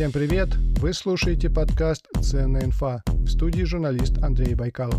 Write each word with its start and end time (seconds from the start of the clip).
Всем 0.00 0.12
привет! 0.12 0.48
Вы 0.78 0.94
слушаете 0.94 1.50
подкаст 1.50 2.06
«Ценная 2.22 2.64
инфа» 2.64 3.02
в 3.06 3.28
студии 3.28 3.64
журналист 3.64 4.16
Андрей 4.22 4.54
Байкалов. 4.54 4.98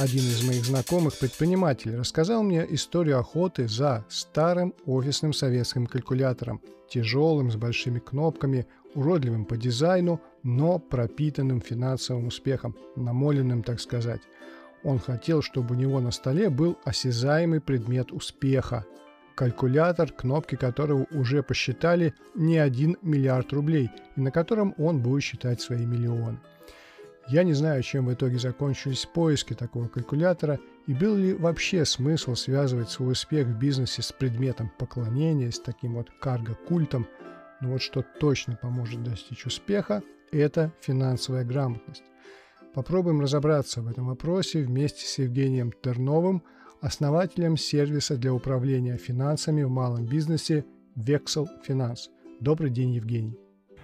Один 0.00 0.22
из 0.22 0.42
моих 0.42 0.64
знакомых 0.64 1.18
предпринимателей 1.18 1.94
рассказал 1.94 2.42
мне 2.42 2.66
историю 2.70 3.18
охоты 3.18 3.68
за 3.68 4.06
старым 4.08 4.72
офисным 4.86 5.34
советским 5.34 5.86
калькулятором, 5.86 6.62
тяжелым, 6.88 7.50
с 7.50 7.56
большими 7.56 7.98
кнопками, 7.98 8.66
уродливым 8.94 9.44
по 9.44 9.58
дизайну, 9.58 10.18
но 10.42 10.78
пропитанным 10.78 11.60
финансовым 11.60 12.28
успехом, 12.28 12.78
намоленным, 12.96 13.62
так 13.62 13.78
сказать. 13.78 14.22
Он 14.84 14.98
хотел, 14.98 15.42
чтобы 15.42 15.74
у 15.74 15.78
него 15.78 16.00
на 16.00 16.12
столе 16.12 16.48
был 16.48 16.78
осязаемый 16.82 17.60
предмет 17.60 18.10
успеха. 18.10 18.86
Калькулятор, 19.34 20.12
кнопки 20.12 20.54
которого 20.54 21.06
уже 21.10 21.42
посчитали 21.42 22.14
не 22.34 22.56
один 22.56 22.96
миллиард 23.02 23.52
рублей, 23.52 23.90
и 24.16 24.20
на 24.22 24.30
котором 24.30 24.74
он 24.78 25.02
будет 25.02 25.24
считать 25.24 25.60
свои 25.60 25.84
миллионы. 25.84 26.38
Я 27.28 27.44
не 27.44 27.52
знаю, 27.52 27.82
чем 27.82 28.06
в 28.06 28.14
итоге 28.14 28.38
закончились 28.38 29.06
поиски 29.06 29.54
такого 29.54 29.88
калькулятора 29.88 30.58
и 30.86 30.94
был 30.94 31.16
ли 31.16 31.34
вообще 31.34 31.84
смысл 31.84 32.34
связывать 32.34 32.90
свой 32.90 33.12
успех 33.12 33.46
в 33.46 33.58
бизнесе 33.58 34.02
с 34.02 34.10
предметом 34.10 34.72
поклонения, 34.78 35.50
с 35.50 35.60
таким 35.60 35.94
вот 35.94 36.10
карго-культом, 36.20 37.06
но 37.60 37.70
вот 37.70 37.82
что 37.82 38.04
точно 38.18 38.56
поможет 38.56 39.02
достичь 39.02 39.46
успеха, 39.46 40.02
это 40.32 40.72
финансовая 40.80 41.44
грамотность. 41.44 42.02
Попробуем 42.74 43.20
разобраться 43.20 43.82
в 43.82 43.88
этом 43.88 44.06
вопросе 44.06 44.62
вместе 44.62 45.06
с 45.06 45.18
Евгением 45.18 45.72
Терновым, 45.72 46.42
основателем 46.80 47.56
сервиса 47.56 48.16
для 48.16 48.32
управления 48.32 48.96
финансами 48.96 49.62
в 49.62 49.70
малом 49.70 50.06
бизнесе 50.06 50.64
Vexel 50.96 51.46
Finance. 51.66 52.08
Добрый 52.40 52.70
день, 52.70 52.92
Евгений. 52.94 53.38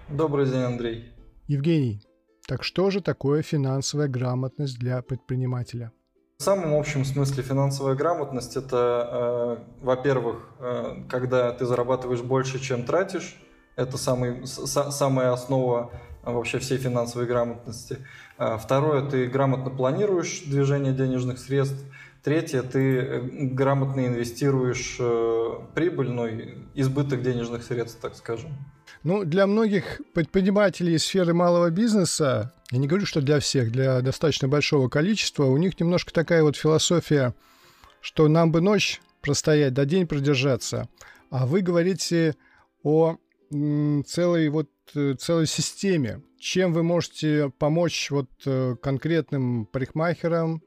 Добрый 0.09 0.45
день, 0.45 0.63
Андрей. 0.63 1.11
Евгений, 1.47 2.01
так 2.47 2.63
что 2.63 2.89
же 2.89 3.01
такое 3.01 3.41
финансовая 3.41 4.07
грамотность 4.07 4.79
для 4.79 5.01
предпринимателя? 5.01 5.91
В 6.39 6.43
самом 6.43 6.75
общем 6.75 7.03
смысле 7.03 7.43
финансовая 7.43 7.95
грамотность 7.95 8.55
это, 8.55 9.57
э, 9.59 9.83
во-первых, 9.83 10.49
э, 10.59 11.03
когда 11.09 11.51
ты 11.51 11.65
зарабатываешь 11.65 12.21
больше, 12.21 12.59
чем 12.59 12.83
тратишь, 12.83 13.35
это 13.75 13.97
самый, 13.97 14.47
с, 14.47 14.91
самая 14.91 15.33
основа 15.33 15.91
вообще 16.23 16.59
всей 16.59 16.77
финансовой 16.77 17.27
грамотности. 17.27 17.97
Э, 18.37 18.57
второе, 18.57 19.09
ты 19.09 19.27
грамотно 19.27 19.69
планируешь 19.69 20.43
движение 20.45 20.93
денежных 20.93 21.39
средств. 21.39 21.83
Третье, 22.23 22.61
ты 22.61 22.97
э, 22.97 23.21
грамотно 23.51 24.05
инвестируешь 24.05 24.97
э, 24.99 25.59
прибыль, 25.73 26.11
ну, 26.11 26.27
избыток 26.75 27.23
денежных 27.23 27.63
средств, 27.63 27.99
так 28.01 28.15
скажем. 28.15 28.51
Ну, 29.07 29.23
для 29.23 29.47
многих 29.47 30.01
предпринимателей 30.13 30.95
из 30.95 31.05
сферы 31.05 31.33
малого 31.33 31.69
бизнеса, 31.69 32.51
я 32.71 32.77
не 32.77 32.87
говорю, 32.87 33.05
что 33.05 33.21
для 33.21 33.39
всех, 33.39 33.71
для 33.71 34.01
достаточно 34.01 34.49
большого 34.49 34.89
количества, 34.89 35.45
у 35.45 35.55
них 35.55 35.79
немножко 35.79 36.11
такая 36.11 36.43
вот 36.43 36.57
философия, 36.57 37.33
что 38.01 38.27
нам 38.27 38.51
бы 38.51 38.59
ночь 38.59 38.99
простоять, 39.21 39.73
да 39.73 39.85
день 39.85 40.07
продержаться. 40.07 40.89
А 41.29 41.45
вы 41.45 41.61
говорите 41.61 42.35
о 42.83 43.15
целой 43.49 44.49
вот 44.49 44.69
э, 44.93 45.13
целой 45.13 45.47
системе. 45.47 46.21
Чем 46.37 46.73
вы 46.73 46.83
можете 46.83 47.49
помочь 47.59 48.11
вот 48.11 48.29
э, 48.45 48.75
конкретным 48.75 49.67
парикмахерам, 49.67 50.61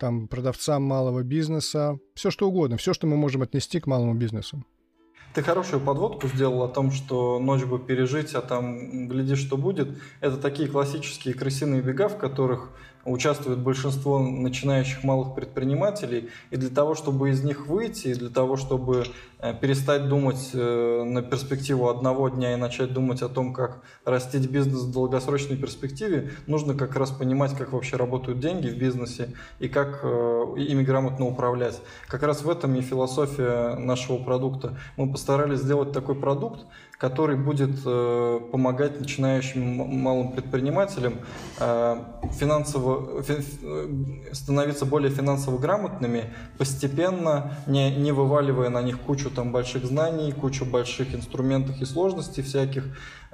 там, 0.00 0.26
продавцам 0.26 0.82
малого 0.82 1.22
бизнеса, 1.22 2.00
все 2.16 2.32
что 2.32 2.48
угодно, 2.48 2.78
все, 2.78 2.92
что 2.92 3.06
мы 3.06 3.16
можем 3.16 3.42
отнести 3.42 3.78
к 3.78 3.86
малому 3.86 4.14
бизнесу. 4.14 4.64
Ты 5.36 5.42
хорошую 5.42 5.80
подводку 5.80 6.28
сделал 6.28 6.62
о 6.62 6.68
том, 6.68 6.90
что 6.90 7.38
ночь 7.38 7.62
бы 7.62 7.78
пережить, 7.78 8.34
а 8.34 8.40
там 8.40 9.06
глядишь, 9.06 9.40
что 9.40 9.58
будет. 9.58 9.88
Это 10.22 10.38
такие 10.38 10.66
классические 10.66 11.34
крысиные 11.34 11.82
бега, 11.82 12.08
в 12.08 12.16
которых 12.16 12.70
участвует 13.06 13.58
большинство 13.58 14.18
начинающих 14.18 15.04
малых 15.04 15.34
предпринимателей. 15.34 16.28
И 16.50 16.56
для 16.56 16.70
того, 16.70 16.94
чтобы 16.94 17.30
из 17.30 17.42
них 17.42 17.66
выйти, 17.66 18.08
и 18.08 18.14
для 18.14 18.28
того, 18.28 18.56
чтобы 18.56 19.04
э, 19.38 19.54
перестать 19.54 20.08
думать 20.08 20.50
э, 20.52 21.02
на 21.04 21.22
перспективу 21.22 21.88
одного 21.88 22.28
дня 22.28 22.52
и 22.54 22.56
начать 22.56 22.92
думать 22.92 23.22
о 23.22 23.28
том, 23.28 23.52
как 23.52 23.82
растить 24.04 24.50
бизнес 24.50 24.82
в 24.82 24.92
долгосрочной 24.92 25.56
перспективе, 25.56 26.30
нужно 26.46 26.74
как 26.74 26.96
раз 26.96 27.10
понимать, 27.10 27.56
как 27.56 27.72
вообще 27.72 27.96
работают 27.96 28.40
деньги 28.40 28.68
в 28.68 28.76
бизнесе 28.76 29.34
и 29.58 29.68
как 29.68 30.00
э, 30.02 30.54
ими 30.58 30.82
грамотно 30.82 31.26
управлять. 31.26 31.80
Как 32.08 32.22
раз 32.22 32.42
в 32.42 32.50
этом 32.50 32.74
и 32.74 32.80
философия 32.80 33.76
нашего 33.76 34.18
продукта. 34.18 34.76
Мы 34.96 35.10
постарались 35.10 35.60
сделать 35.60 35.92
такой 35.92 36.16
продукт, 36.16 36.66
который 36.98 37.36
будет 37.36 37.70
э, 37.84 38.40
помогать 38.50 38.98
начинающим 38.98 39.62
малым 40.00 40.32
предпринимателям 40.32 41.18
э, 41.58 41.96
финансово, 42.32 43.22
фин, 43.22 43.44
э, 43.62 44.32
становиться 44.32 44.86
более 44.86 45.10
финансово 45.10 45.58
грамотными, 45.58 46.32
постепенно, 46.56 47.52
не, 47.66 47.94
не 47.94 48.12
вываливая 48.12 48.70
на 48.70 48.80
них 48.80 48.98
кучу 49.00 49.30
там 49.30 49.52
больших 49.52 49.84
знаний, 49.84 50.32
кучу 50.32 50.64
больших 50.64 51.14
инструментов 51.14 51.80
и 51.82 51.84
сложностей 51.84 52.42
всяких, 52.42 52.84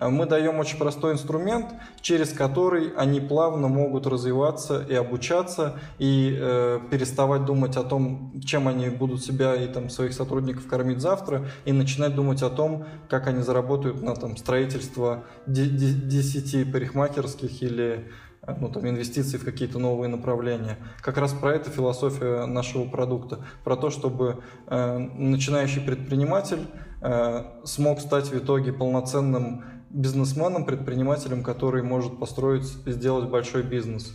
мы 0.01 0.27
даем 0.27 0.59
очень 0.59 0.79
простой 0.79 1.13
инструмент, 1.13 1.67
через 2.01 2.33
который 2.33 2.93
они 2.97 3.21
плавно 3.21 3.69
могут 3.69 4.07
развиваться 4.07 4.85
и 4.89 4.95
обучаться, 4.95 5.79
и 5.99 6.37
э, 6.39 6.81
переставать 6.91 7.45
думать 7.45 7.77
о 7.77 7.85
том, 7.85 8.41
чем 8.45 8.69
они 8.69 8.89
будут 8.89 9.23
себя 9.23 9.55
и 9.55 9.67
там, 9.67 9.91
своих 9.91 10.13
сотрудников 10.13 10.67
кормить 10.67 11.01
завтра, 11.01 11.47
и 11.65 11.73
начинать 11.73 12.15
думать 12.15 12.43
о 12.43 12.51
том, 12.51 12.87
как 13.09 13.27
они 13.27 13.43
заработают 13.43 14.03
на 14.03 14.15
там, 14.15 14.37
строительство 14.37 15.25
10 15.47 16.73
парикмахерских 16.73 17.63
или 17.63 18.11
э, 18.43 18.55
ну, 18.61 18.69
там, 18.71 18.89
инвестиции 18.89 19.39
в 19.39 19.45
какие-то 19.45 19.79
новые 19.79 20.09
направления. 20.09 20.79
Как 21.01 21.17
раз 21.17 21.33
про 21.33 21.55
это 21.55 21.71
философия 21.71 22.47
нашего 22.47 22.89
продукта, 22.89 23.45
про 23.65 23.77
то, 23.77 23.91
чтобы 23.91 24.43
э, 24.67 24.99
начинающий 24.99 25.81
предприниматель 25.81 26.67
э, 27.01 27.45
смог 27.65 28.01
стать 28.01 28.29
в 28.29 28.39
итоге 28.39 28.73
полноценным 28.73 29.65
бизнесменом, 29.93 30.65
предпринимателем, 30.65 31.43
который 31.43 31.83
может 31.83 32.19
построить, 32.19 32.65
сделать 32.65 33.29
большой 33.29 33.63
бизнес. 33.63 34.13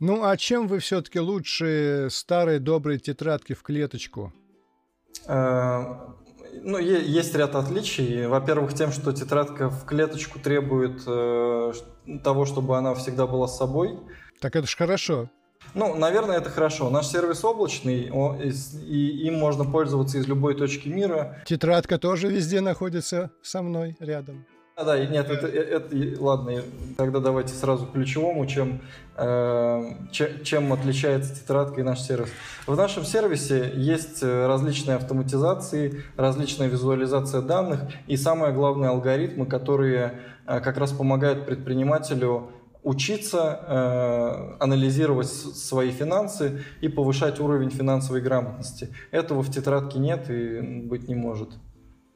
Ну, 0.00 0.24
а 0.24 0.36
чем 0.36 0.68
вы 0.68 0.78
все-таки 0.78 1.20
лучше 1.20 2.08
старой 2.10 2.58
доброй 2.58 2.98
тетрадки 2.98 3.52
в 3.52 3.62
клеточку? 3.62 4.32
Э, 5.26 5.82
ну, 6.62 6.78
есть 6.78 7.34
ряд 7.34 7.54
отличий. 7.54 8.26
Во-первых, 8.26 8.74
тем, 8.74 8.92
что 8.92 9.12
тетрадка 9.12 9.68
в 9.68 9.84
клеточку 9.84 10.38
требует 10.38 11.02
э, 11.06 11.72
того, 12.22 12.46
чтобы 12.46 12.78
она 12.78 12.94
всегда 12.94 13.26
была 13.26 13.48
с 13.48 13.58
собой. 13.58 13.98
Так 14.40 14.56
это 14.56 14.66
же 14.66 14.76
хорошо. 14.76 15.28
Ну, 15.74 15.94
наверное, 15.94 16.38
это 16.38 16.50
хорошо. 16.50 16.90
Наш 16.90 17.06
сервис 17.08 17.42
облачный, 17.44 18.10
и 18.86 19.26
им 19.26 19.34
можно 19.38 19.64
пользоваться 19.64 20.18
из 20.18 20.28
любой 20.28 20.54
точки 20.54 20.88
мира. 20.88 21.42
Тетрадка 21.46 21.98
тоже 21.98 22.28
везде 22.28 22.60
находится 22.60 23.30
со 23.42 23.62
мной 23.62 23.96
рядом. 23.98 24.44
Да, 24.76 24.82
да, 24.82 25.06
нет, 25.06 25.30
это, 25.30 25.46
это, 25.46 25.96
это 25.96 26.20
ладно, 26.20 26.62
тогда 26.96 27.20
давайте 27.20 27.54
сразу 27.54 27.86
к 27.86 27.92
ключевому, 27.92 28.44
чем, 28.46 28.80
э, 29.16 29.92
чем 30.10 30.72
отличается 30.72 31.32
тетрадка 31.32 31.80
и 31.80 31.84
наш 31.84 32.00
сервис. 32.00 32.28
В 32.66 32.74
нашем 32.74 33.04
сервисе 33.04 33.70
есть 33.76 34.24
э, 34.24 34.46
различные 34.48 34.96
автоматизации, 34.96 36.02
различная 36.16 36.66
визуализация 36.66 37.40
данных 37.40 37.82
и 38.08 38.16
самое 38.16 38.52
главное 38.52 38.88
алгоритмы, 38.88 39.46
которые 39.46 40.20
э, 40.44 40.58
как 40.58 40.76
раз 40.76 40.90
помогают 40.90 41.46
предпринимателю 41.46 42.50
учиться 42.82 43.60
э, 43.68 44.56
анализировать 44.58 45.28
свои 45.28 45.92
финансы 45.92 46.64
и 46.80 46.88
повышать 46.88 47.38
уровень 47.38 47.70
финансовой 47.70 48.20
грамотности. 48.22 48.88
Этого 49.12 49.44
в 49.44 49.52
тетрадке 49.52 50.00
нет 50.00 50.28
и 50.30 50.60
быть 50.60 51.06
не 51.06 51.14
может. 51.14 51.50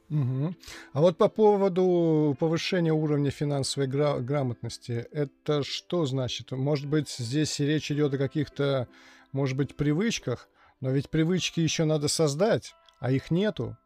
Угу. 0.09 0.55
А 0.93 1.01
вот 1.01 1.17
по 1.17 1.29
поводу 1.29 2.35
повышения 2.39 2.91
уровня 2.91 3.29
финансовой 3.29 3.87
гра- 3.87 4.19
грамотности, 4.19 5.07
это 5.11 5.63
что 5.63 6.05
значит? 6.05 6.51
Может 6.51 6.87
быть, 6.87 7.09
здесь 7.09 7.59
речь 7.59 7.91
идет 7.91 8.13
о 8.15 8.17
каких-то, 8.17 8.87
может 9.31 9.55
быть, 9.55 9.75
привычках, 9.75 10.49
но 10.81 10.89
ведь 10.89 11.09
привычки 11.09 11.59
еще 11.59 11.83
надо 11.83 12.07
создать, 12.07 12.73
а 12.99 13.11
их 13.11 13.29
нету. 13.29 13.77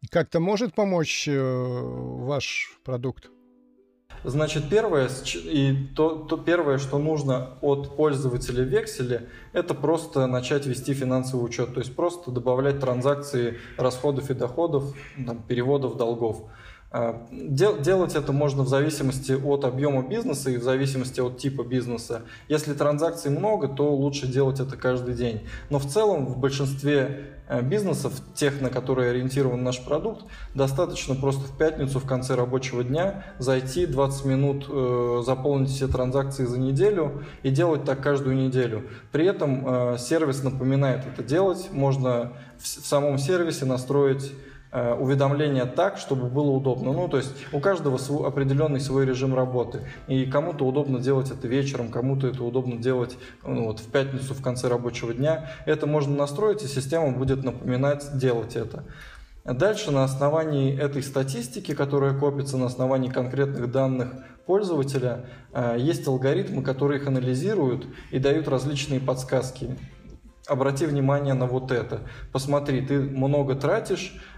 И 0.00 0.06
как-то 0.08 0.40
может 0.40 0.74
помочь 0.74 1.28
э, 1.28 1.40
ваш 1.40 2.78
продукт? 2.84 3.30
Значит, 4.24 4.68
первое, 4.68 5.08
и 5.34 5.88
то, 5.94 6.10
то 6.28 6.36
первое, 6.36 6.78
что 6.78 6.98
нужно 6.98 7.50
от 7.60 7.96
пользователя 7.96 8.64
векселя, 8.64 9.28
это 9.52 9.74
просто 9.74 10.26
начать 10.26 10.66
вести 10.66 10.92
финансовый 10.94 11.44
учет, 11.44 11.74
то 11.74 11.80
есть 11.80 11.94
просто 11.94 12.30
добавлять 12.30 12.80
транзакции 12.80 13.58
расходов 13.76 14.30
и 14.30 14.34
доходов, 14.34 14.94
там, 15.24 15.42
переводов 15.42 15.96
долгов. 15.96 16.42
А, 16.90 17.26
делать 17.30 18.14
это 18.14 18.32
можно 18.32 18.62
в 18.62 18.68
зависимости 18.68 19.32
от 19.32 19.64
объема 19.66 20.08
бизнеса 20.08 20.50
и 20.50 20.56
в 20.56 20.62
зависимости 20.62 21.20
от 21.20 21.36
типа 21.36 21.62
бизнеса. 21.62 22.22
Если 22.48 22.72
транзакций 22.72 23.30
много, 23.30 23.68
то 23.68 23.94
лучше 23.94 24.26
делать 24.26 24.58
это 24.58 24.76
каждый 24.76 25.14
день. 25.14 25.46
Но 25.68 25.78
в 25.78 25.86
целом 25.86 26.24
в 26.24 26.38
большинстве 26.38 27.34
э, 27.46 27.60
бизнесов, 27.60 28.14
тех, 28.34 28.62
на 28.62 28.70
которые 28.70 29.10
ориентирован 29.10 29.62
наш 29.62 29.84
продукт, 29.84 30.24
достаточно 30.54 31.14
просто 31.14 31.42
в 31.42 31.58
пятницу 31.58 32.00
в 32.00 32.06
конце 32.06 32.34
рабочего 32.34 32.82
дня 32.82 33.22
зайти 33.38 33.84
20 33.84 34.24
минут, 34.24 34.66
э, 34.70 35.22
заполнить 35.26 35.68
все 35.68 35.88
транзакции 35.88 36.46
за 36.46 36.58
неделю 36.58 37.22
и 37.42 37.50
делать 37.50 37.84
так 37.84 38.02
каждую 38.02 38.34
неделю. 38.34 38.84
При 39.12 39.26
этом 39.26 39.92
э, 39.92 39.98
сервис 39.98 40.42
напоминает 40.42 41.04
это 41.06 41.22
делать. 41.22 41.68
Можно 41.70 42.32
в 42.58 42.66
самом 42.66 43.18
сервисе 43.18 43.66
настроить 43.66 44.32
уведомления 44.72 45.64
так, 45.64 45.96
чтобы 45.96 46.28
было 46.28 46.50
удобно. 46.50 46.92
Ну, 46.92 47.08
то 47.08 47.16
есть 47.16 47.34
у 47.52 47.60
каждого 47.60 47.96
свой, 47.96 48.28
определенный 48.28 48.80
свой 48.80 49.06
режим 49.06 49.34
работы. 49.34 49.80
И 50.08 50.26
кому-то 50.26 50.66
удобно 50.66 51.00
делать 51.00 51.30
это 51.30 51.48
вечером, 51.48 51.90
кому-то 51.90 52.26
это 52.26 52.44
удобно 52.44 52.76
делать 52.76 53.16
ну, 53.44 53.66
вот, 53.66 53.80
в 53.80 53.90
пятницу 53.90 54.34
в 54.34 54.42
конце 54.42 54.68
рабочего 54.68 55.14
дня. 55.14 55.50
Это 55.64 55.86
можно 55.86 56.14
настроить, 56.14 56.62
и 56.62 56.66
система 56.66 57.12
будет 57.12 57.44
напоминать 57.44 58.18
делать 58.18 58.56
это. 58.56 58.84
Дальше 59.44 59.90
на 59.90 60.04
основании 60.04 60.78
этой 60.78 61.02
статистики, 61.02 61.74
которая 61.74 62.18
копится 62.18 62.58
на 62.58 62.66
основании 62.66 63.08
конкретных 63.08 63.70
данных 63.70 64.12
пользователя, 64.44 65.24
э, 65.52 65.76
есть 65.78 66.06
алгоритмы, 66.06 66.62
которые 66.62 67.00
их 67.00 67.06
анализируют 67.06 67.86
и 68.10 68.18
дают 68.18 68.46
различные 68.48 69.00
подсказки. 69.00 69.78
Обрати 70.46 70.84
внимание 70.84 71.32
на 71.32 71.46
вот 71.46 71.72
это. 71.72 72.00
Посмотри, 72.32 72.84
ты 72.84 73.00
много 73.00 73.54
тратишь, 73.54 74.18
Э, 74.18 74.37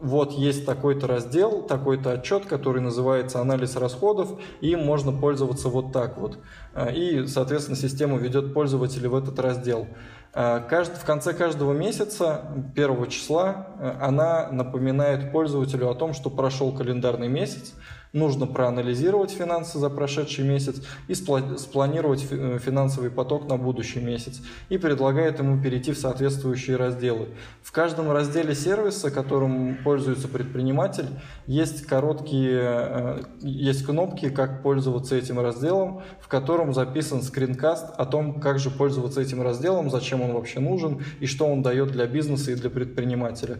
вот 0.00 0.32
есть 0.32 0.64
такой-то 0.64 1.06
раздел, 1.06 1.62
такой-то 1.62 2.12
отчет, 2.12 2.46
который 2.46 2.80
называется 2.80 3.40
анализ 3.40 3.74
расходов, 3.76 4.38
и 4.60 4.76
можно 4.76 5.10
пользоваться 5.12 5.68
вот 5.68 5.92
так 5.92 6.16
вот. 6.16 6.38
Э, 6.74 6.92
и, 6.92 7.26
соответственно, 7.26 7.76
система 7.76 8.18
ведет 8.18 8.54
пользователя 8.54 9.08
в 9.08 9.16
этот 9.16 9.38
раздел. 9.40 9.88
Э, 10.32 10.60
в 10.70 11.04
конце 11.04 11.32
каждого 11.32 11.72
месяца, 11.72 12.44
первого 12.76 13.08
числа, 13.08 13.66
она 14.00 14.48
напоминает 14.52 15.32
пользователю 15.32 15.90
о 15.90 15.94
том, 15.94 16.12
что 16.12 16.30
прошел 16.30 16.72
календарный 16.72 17.28
месяц, 17.28 17.74
нужно 18.12 18.46
проанализировать 18.46 19.30
финансы 19.30 19.78
за 19.78 19.90
прошедший 19.90 20.44
месяц 20.44 20.82
и 21.08 21.14
спланировать 21.14 22.26
э, 22.30 22.58
финансовый 22.62 23.10
поток 23.10 23.48
на 23.48 23.56
будущий 23.56 24.00
месяц 24.00 24.40
и 24.68 24.78
предлагает 24.78 25.38
ему 25.38 25.60
перейти 25.60 25.92
в 25.92 25.98
соответствующие 25.98 26.76
разделы. 26.76 27.28
В 27.62 27.72
каждом 27.72 28.10
разделе 28.10 28.54
сервиса, 28.54 29.10
которым 29.10 29.78
пользуется 29.84 30.28
предприниматель, 30.28 31.08
есть 31.46 31.86
короткие, 31.86 32.60
э, 32.62 33.22
есть 33.40 33.84
кнопки, 33.84 34.30
как 34.30 34.62
пользоваться 34.62 35.16
этим 35.16 35.40
разделом, 35.40 36.02
в 36.20 36.28
котором 36.28 36.72
записан 36.74 37.22
скринкаст 37.22 37.86
о 37.96 38.06
том, 38.06 38.40
как 38.40 38.58
же 38.58 38.70
пользоваться 38.70 39.20
этим 39.20 39.42
разделом, 39.42 39.90
зачем 39.90 40.22
он 40.22 40.32
вообще 40.32 40.60
нужен 40.60 41.02
и 41.20 41.26
что 41.26 41.46
он 41.46 41.62
дает 41.62 41.92
для 41.92 42.06
бизнеса 42.06 42.52
и 42.52 42.54
для 42.54 42.70
предпринимателя. 42.70 43.58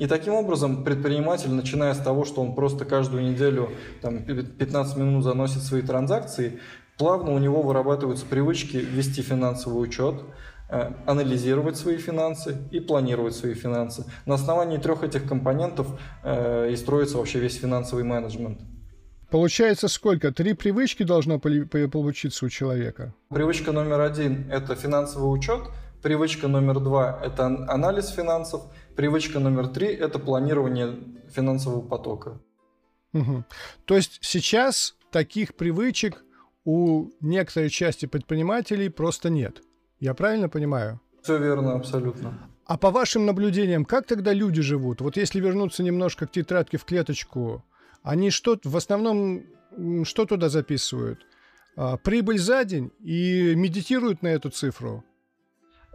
И 0.00 0.06
таким 0.06 0.32
образом 0.32 0.82
предприниматель, 0.82 1.50
начиная 1.50 1.92
с 1.92 1.98
того, 1.98 2.24
что 2.24 2.40
он 2.40 2.54
просто 2.54 2.86
каждую 2.86 3.22
неделю 3.22 3.68
там, 4.00 4.22
15 4.22 4.96
минут 4.96 5.22
заносит 5.22 5.62
свои 5.62 5.82
транзакции, 5.82 6.58
плавно 6.96 7.32
у 7.32 7.38
него 7.38 7.60
вырабатываются 7.60 8.24
привычки 8.24 8.78
вести 8.78 9.20
финансовый 9.20 9.82
учет, 9.82 10.22
э, 10.70 10.92
анализировать 11.04 11.76
свои 11.76 11.98
финансы 11.98 12.56
и 12.70 12.80
планировать 12.80 13.34
свои 13.34 13.52
финансы. 13.52 14.06
На 14.24 14.36
основании 14.36 14.78
трех 14.78 15.02
этих 15.02 15.28
компонентов 15.28 15.86
э, 16.24 16.70
и 16.72 16.76
строится 16.76 17.18
вообще 17.18 17.38
весь 17.38 17.56
финансовый 17.56 18.02
менеджмент. 18.02 18.58
Получается 19.30 19.88
сколько? 19.88 20.32
Три 20.32 20.54
привычки 20.54 21.02
должно 21.02 21.38
получиться 21.38 22.46
у 22.46 22.48
человека? 22.48 23.12
Привычка 23.28 23.70
номер 23.72 24.00
один– 24.00 24.46
это 24.50 24.74
финансовый 24.76 25.26
учет. 25.26 25.60
Привычка 26.02 26.48
номер 26.48 26.80
два– 26.80 27.20
это 27.22 27.46
анализ 27.46 28.08
финансов– 28.08 28.62
Привычка 29.00 29.38
номер 29.38 29.68
три– 29.68 29.86
это 29.88 30.18
планирование 30.18 30.98
финансового 31.30 31.80
потока. 31.80 32.38
Угу. 33.14 33.44
То 33.86 33.96
есть 33.96 34.18
сейчас 34.20 34.94
таких 35.10 35.54
привычек 35.54 36.22
у 36.66 37.08
некоторой 37.20 37.70
части 37.70 38.04
предпринимателей 38.04 38.90
просто 38.90 39.30
нет. 39.30 39.62
Я 40.00 40.12
правильно 40.12 40.50
понимаю? 40.50 41.00
Все 41.22 41.38
верно, 41.38 41.76
абсолютно. 41.76 42.50
А 42.66 42.76
по 42.76 42.90
вашим 42.90 43.24
наблюдениям, 43.24 43.86
как 43.86 44.06
тогда 44.06 44.34
люди 44.34 44.60
живут? 44.60 45.00
Вот 45.00 45.16
если 45.16 45.40
вернуться 45.40 45.82
немножко 45.82 46.26
к 46.26 46.32
тетрадке 46.32 46.76
в 46.76 46.84
клеточку, 46.84 47.64
они 48.02 48.28
что 48.28 48.58
в 48.62 48.76
основном 48.76 49.44
что 50.04 50.26
туда 50.26 50.50
записывают? 50.50 51.20
А, 51.74 51.96
прибыль 51.96 52.38
за 52.38 52.64
день 52.64 52.90
и 53.00 53.54
медитируют 53.54 54.20
на 54.20 54.28
эту 54.28 54.50
цифру? 54.50 55.04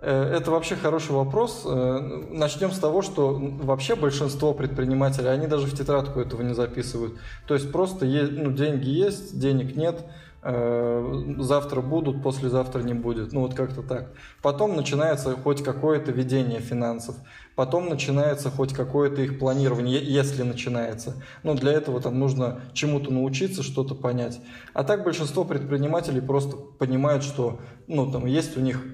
Э, 0.06 0.36
это 0.36 0.52
вообще 0.52 0.76
хороший 0.76 1.14
вопрос. 1.14 1.64
Э, 1.66 2.00
начнем 2.30 2.72
с 2.72 2.78
того, 2.78 3.02
что 3.02 3.34
вообще 3.34 3.96
большинство 3.96 4.54
предпринимателей, 4.54 5.30
они 5.30 5.48
даже 5.48 5.66
в 5.66 5.76
тетрадку 5.76 6.20
этого 6.20 6.44
не 6.44 6.54
записывают. 6.54 7.16
То 7.48 7.56
есть 7.56 7.72
просто 7.72 8.06
ну, 8.06 8.52
деньги 8.52 8.88
есть, 8.88 9.40
денег 9.40 9.76
нет– 9.76 10.06
Э, 10.48 11.34
завтра 11.40 11.82
будут, 11.82 12.22
послезавтра 12.22 12.84
не 12.84 12.94
будет. 12.94 13.34
Ну 13.34 13.42
вот 13.42 13.56
как-то 13.56 13.82
так. 13.82 14.12
Потом 14.44 14.76
начинается 14.76 15.32
хоть 15.32 15.64
какое-то 15.64 16.12
ведение 16.12 16.60
финансов. 16.60 17.16
Потом 17.56 17.90
начинается 17.90 18.52
хоть 18.52 18.72
какое-то 18.72 19.24
их 19.24 19.40
планирование, 19.40 20.00
если 20.00 20.44
начинается. 20.44 21.16
Но 21.42 21.56
для 21.56 21.72
этого 21.72 22.00
там 22.00 22.20
нужно 22.20 22.62
чему-то 22.74 23.12
научиться, 23.12 23.64
что-то 23.64 23.96
понять. 23.96 24.40
А 24.76 24.84
так 24.84 25.04
большинство 25.04 25.46
предпринимателей 25.46 26.22
просто 26.22 26.58
понимают, 26.58 27.24
что 27.24 27.60
ну, 27.88 28.12
там 28.12 28.28
есть 28.28 28.56
у 28.56 28.60
них 28.62 28.86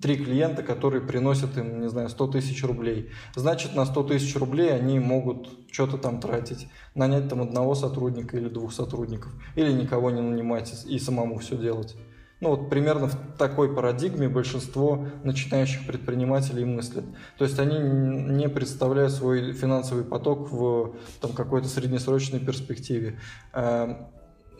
три 0.00 0.16
клиента, 0.16 0.62
которые 0.62 1.02
приносят 1.02 1.56
им, 1.56 1.80
не 1.80 1.88
знаю, 1.88 2.08
100 2.08 2.26
тысяч 2.28 2.64
рублей. 2.64 3.10
Значит, 3.34 3.74
на 3.74 3.84
100 3.84 4.04
тысяч 4.04 4.36
рублей 4.36 4.72
они 4.74 4.98
могут 4.98 5.48
что-то 5.70 5.98
там 5.98 6.20
тратить. 6.20 6.68
Нанять 6.94 7.28
там 7.28 7.42
одного 7.42 7.74
сотрудника 7.74 8.36
или 8.36 8.48
двух 8.48 8.72
сотрудников. 8.72 9.32
Или 9.56 9.72
никого 9.72 10.10
не 10.10 10.20
нанимать 10.20 10.84
и 10.86 10.98
самому 10.98 11.38
все 11.38 11.56
делать. 11.56 11.96
Ну 12.40 12.50
вот 12.50 12.70
примерно 12.70 13.06
в 13.06 13.36
такой 13.36 13.74
парадигме 13.74 14.28
большинство 14.28 15.06
начинающих 15.24 15.86
предпринимателей 15.86 16.64
мыслят. 16.64 17.04
То 17.36 17.44
есть 17.44 17.58
они 17.58 17.78
не 17.78 18.48
представляют 18.48 19.12
свой 19.12 19.52
финансовый 19.52 20.04
поток 20.04 20.50
в 20.50 20.94
там, 21.20 21.32
какой-то 21.32 21.68
среднесрочной 21.68 22.40
перспективе. 22.40 23.18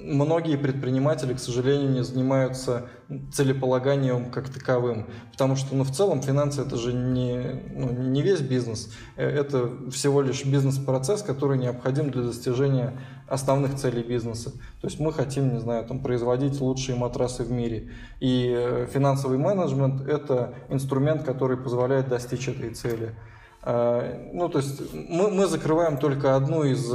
Многие 0.03 0.57
предприниматели, 0.57 1.35
к 1.35 1.39
сожалению, 1.39 1.91
не 1.91 2.03
занимаются 2.03 2.89
целеполаганием 3.33 4.31
как 4.31 4.49
таковым, 4.49 5.07
потому 5.33 5.57
что, 5.57 5.75
ну, 5.75 5.85
в 5.85 5.91
целом 5.91 6.23
финансы 6.23 6.63
это 6.63 6.77
же 6.77 6.93
не, 6.93 7.61
ну, 7.75 7.91
не 7.91 8.23
весь 8.23 8.41
бизнес, 8.41 8.93
э, 9.17 9.29
это 9.29 9.69
всего 9.91 10.23
лишь 10.23 10.45
бизнес-процесс, 10.45 11.23
который 11.23 11.59
необходим 11.59 12.11
для 12.11 12.23
достижения 12.23 12.99
основных 13.27 13.77
целей 13.77 14.03
бизнеса. 14.03 14.53
То 14.81 14.87
есть 14.87 15.01
мы 15.01 15.13
хотим, 15.13 15.53
не 15.53 15.61
знаю, 15.61 15.85
там, 15.85 16.01
производить 16.01 16.61
лучшие 16.61 16.97
матрасы 16.97 17.43
в 17.43 17.51
мире, 17.51 17.91
и 18.21 18.55
э, 18.57 18.87
финансовый 18.93 19.39
менеджмент– 19.39 20.01
это 20.09 20.55
инструмент, 20.69 21.25
который 21.25 21.57
позволяет 21.57 22.09
достичь 22.09 22.49
этой 22.49 22.71
цели. 22.71 23.15
Э, 23.63 24.31
ну, 24.33 24.49
то 24.49 24.59
есть 24.59 24.81
мы, 24.95 25.31
мы 25.31 25.47
закрываем 25.47 25.99
только 25.99 26.37
одну 26.37 26.65
из 26.65 26.91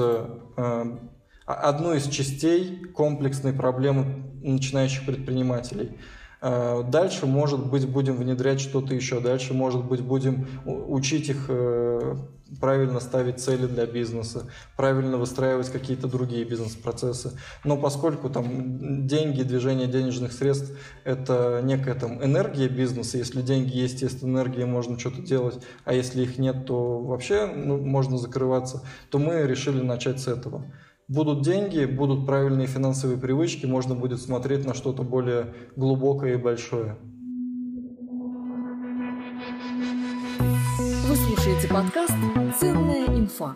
одну 1.46 1.94
из 1.94 2.08
частей 2.08 2.86
комплексной 2.94 3.54
проблемы 3.54 4.24
начинающих 4.42 5.06
предпринимателей. 5.06 5.98
Э, 6.42 6.84
дальше, 6.88 7.26
может 7.26 7.66
быть, 7.68 7.88
будем 7.88 8.16
внедрять 8.18 8.60
что-то 8.60 8.94
еще. 8.94 9.20
Дальше, 9.20 9.54
может 9.54 9.84
быть, 9.84 10.02
будем 10.02 10.48
учить 10.66 11.30
их 11.30 11.46
э, 11.50 12.16
правильно 12.60 13.00
ставить 13.00 13.40
цели 13.40 13.66
для 13.66 13.86
бизнеса, 13.86 14.48
правильно 14.78 15.18
выстраивать 15.18 15.70
какие-то 15.70 16.08
другие 16.08 16.46
бизнес-процессы. 16.46 17.32
Но 17.64 17.78
поскольку 17.78 18.30
там 18.30 19.08
деньги, 19.08 19.42
движение 19.42 19.88
денежных 19.88 20.34
средств– 20.34 20.72
это 21.04 21.62
некая 21.64 21.96
там 21.96 22.24
энергия 22.24 22.68
бизнеса, 22.68 23.18
если 23.18 23.42
деньги 23.42 23.76
есть, 23.76 24.02
есть 24.02 24.24
энергия, 24.24 24.66
можно 24.66 25.00
что-то 25.00 25.22
делать, 25.22 25.60
а 25.84 25.94
если 25.94 26.22
их 26.22 26.38
нет, 26.38 26.66
то 26.66 27.00
вообще 27.00 27.48
ну, 27.48 27.78
можно 27.78 28.18
закрываться, 28.18 28.84
то 29.10 29.18
мы 29.18 29.42
решили 29.48 29.82
начать 29.82 30.20
с 30.20 30.28
этого. 30.28 30.66
Будут 31.08 31.44
деньги, 31.44 31.86
будут 31.86 32.26
правильные 32.26 32.66
финансовые 32.66 33.20
привычки, 33.20 33.68
можно 33.68 33.94
будет 33.94 34.20
смотреть 34.20 34.66
на 34.66 34.74
что-то 34.74 35.04
более 35.04 35.54
глубокое 35.76 36.34
и 36.34 36.38
большое. 36.38 36.98
Вы 40.80 41.16
слушаете 41.16 41.68
подкаст 41.68 42.14
«Ценная 42.60 43.06
инфа». 43.06 43.56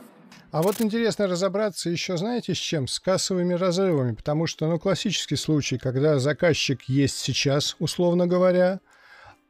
А 0.52 0.62
вот 0.62 0.80
интересно 0.80 1.26
разобраться 1.26 1.90
еще, 1.90 2.18
знаете, 2.18 2.54
с 2.54 2.58
чем? 2.58 2.88
С 2.88 3.00
кассовыми 3.00 3.56
разрывами, 3.56 4.14
потому 4.14 4.46
что, 4.46 4.68
ну, 4.68 4.78
классический 4.78 5.36
случай, 5.36 5.80
когда 5.80 6.20
заказчик 6.20 6.84
есть 6.84 7.18
сейчас, 7.18 7.76
условно 7.80 8.28
говоря, 8.28 8.80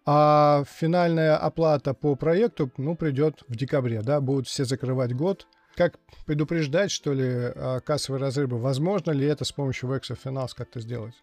а 0.06 0.63
финальная 0.70 1.36
оплата 1.36 1.94
по 1.94 2.15
проекту, 2.15 2.72
ну, 2.77 2.96
придет 2.96 3.44
в 3.50 3.58
декабре, 3.58 4.01
да, 4.01 4.22
будут 4.22 4.48
все 4.48 4.63
закрывать 4.63 5.13
год– 5.13 5.48
как 5.79 5.93
предупреждать, 6.25 6.91
что 6.91 7.13
ли, 7.13 7.53
кассовые 7.86 8.19
разрывы? 8.19 8.57
Возможно 8.57 9.12
ли 9.12 9.25
это 9.25 9.45
с 9.45 9.53
помощью 9.53 9.89
Vexa 9.89 10.17
Finance 10.21 10.50
как-то 10.53 10.81
сделать? 10.81 11.13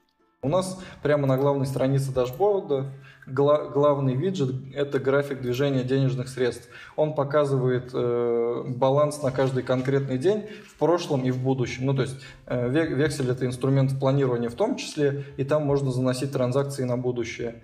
У 0.40 0.48
нас 0.48 0.80
прямо 1.02 1.26
на 1.26 1.36
главной 1.36 1.66
странице 1.66 2.10
дашборда 2.10 2.90
гла- 3.26 3.68
главный 3.68 4.14
виджет– 4.14 4.54
это 4.74 4.98
график 4.98 5.42
движения 5.42 5.82
денежных 5.82 6.28
средств. 6.28 6.70
Он 6.96 7.14
показывает 7.14 7.90
э, 7.92 8.64
баланс 8.68 9.22
на 9.22 9.30
каждый 9.30 9.62
конкретный 9.62 10.16
день 10.16 10.46
в 10.66 10.78
прошлом 10.78 11.22
и 11.22 11.30
в 11.30 11.38
будущем. 11.42 11.84
Ну, 11.84 11.94
то 11.94 12.02
есть 12.02 12.16
э, 12.46 12.70
вексель– 12.70 13.30
это 13.30 13.44
инструмент 13.44 13.98
планирования 14.00 14.48
в 14.48 14.54
том 14.54 14.76
числе, 14.76 15.24
и 15.36 15.44
там 15.44 15.66
можно 15.66 15.90
заносить 15.90 16.32
транзакции 16.32 16.84
на 16.84 16.96
будущее. 16.96 17.62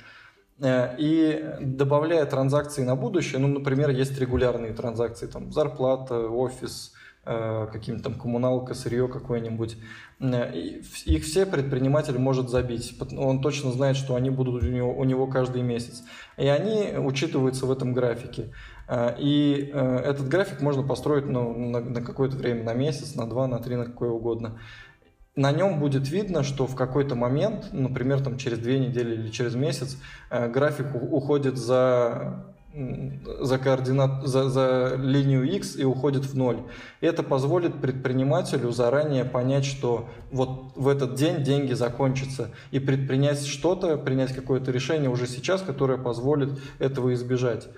Э, 0.62 0.95
и 0.97 1.45
добавляя 1.61 2.25
транзакции 2.25 2.85
на 2.85 2.95
будущее, 2.95 3.40
ну, 3.40 3.49
например, 3.49 3.90
есть 3.90 4.19
регулярные 4.19 4.73
транзакции, 4.73 5.26
там, 5.26 5.52
зарплата, 5.52 6.28
офис, 6.28 6.92
э, 7.25 7.66
каким-то 7.73 8.04
там 8.04 8.14
коммуналка, 8.14 8.75
сырье 8.75 9.09
какое-нибудь. 9.09 9.76
Э, 10.21 10.52
их 10.54 11.25
все 11.25 11.47
предприниматель 11.47 12.16
может 12.16 12.49
забить. 12.49 12.97
Он 13.19 13.40
точно 13.42 13.73
знает, 13.73 13.97
что 13.97 14.14
они 14.14 14.31
будут 14.31 14.62
у 14.62 14.66
него, 14.66 14.97
у 14.97 15.02
него 15.02 15.26
каждый 15.26 15.62
месяц. 15.62 16.04
И 16.37 16.47
они 16.47 16.97
учитываются 16.97 17.66
в 17.66 17.73
этом 17.73 17.92
графике. 17.92 18.52
И 19.19 19.73
этот 19.73 20.28
график 20.28 20.61
можно 20.61 20.83
построить 20.83 21.25
ну, 21.25 21.54
на, 21.57 21.81
на 21.81 22.02
какое-то 22.02 22.37
время, 22.37 22.64
на 22.64 22.75
месяц, 22.75 23.14
на 23.14 23.26
два, 23.26 23.47
на 23.47 23.59
три, 23.59 23.76
на 23.76 23.87
какое 23.87 24.11
угодно 24.11 24.59
на 25.35 25.51
нем 25.53 25.81
будет 25.81 26.09
видно, 26.09 26.43
что 26.43 26.67
в 26.67 26.75
какой-то 26.77 27.15
момент, 27.15 27.69
например, 27.73 28.21
там 28.21 28.37
через 28.37 28.59
две 28.59 28.79
недели 28.79 29.15
или 29.15 29.31
через 29.31 29.55
месяц, 29.55 29.97
э, 30.31 30.49
график 30.49 30.95
уходит 30.95 31.57
за 31.57 32.45
за, 32.75 33.59
координат, 33.59 34.27
за, 34.27 34.49
за 34.49 34.95
линию 34.97 35.45
X 35.45 35.77
и 35.77 35.85
уходит 35.85 36.25
в 36.25 36.35
ноль. 36.35 36.62
Это 37.01 37.23
позволит 37.23 37.81
предпринимателю 37.81 38.71
заранее 38.71 39.25
понять, 39.25 39.65
что 39.65 40.09
вот 40.31 40.73
в 40.75 40.89
этот 40.89 41.15
день 41.15 41.43
деньги 41.43 41.75
закончатся, 41.75 42.51
и 42.71 42.79
предпринять 42.79 43.45
что-то, 43.45 43.99
принять 43.99 44.33
какое-то 44.33 44.71
решение 44.71 45.11
уже 45.11 45.27
сейчас, 45.27 45.61
которое 45.61 45.99
позволит 45.99 46.59
этого 46.79 47.12
избежать. 47.12 47.69